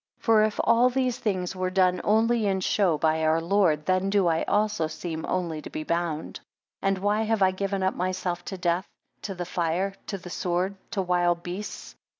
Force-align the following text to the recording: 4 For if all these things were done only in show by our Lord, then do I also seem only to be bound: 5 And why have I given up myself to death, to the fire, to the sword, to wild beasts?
4 0.17 0.37
For 0.39 0.43
if 0.45 0.59
all 0.63 0.89
these 0.89 1.19
things 1.19 1.55
were 1.55 1.69
done 1.69 2.01
only 2.03 2.47
in 2.47 2.59
show 2.61 2.97
by 2.97 3.23
our 3.23 3.39
Lord, 3.39 3.85
then 3.85 4.09
do 4.09 4.25
I 4.25 4.41
also 4.45 4.87
seem 4.87 5.27
only 5.27 5.61
to 5.61 5.69
be 5.69 5.83
bound: 5.83 6.37
5 6.81 6.87
And 6.87 6.97
why 6.97 7.21
have 7.21 7.43
I 7.43 7.51
given 7.51 7.83
up 7.83 7.93
myself 7.93 8.43
to 8.45 8.57
death, 8.57 8.87
to 9.21 9.35
the 9.35 9.45
fire, 9.45 9.93
to 10.07 10.17
the 10.17 10.31
sword, 10.31 10.73
to 10.93 11.03
wild 11.03 11.43
beasts? 11.43 11.93